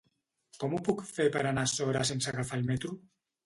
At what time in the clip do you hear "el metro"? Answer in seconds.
2.61-2.99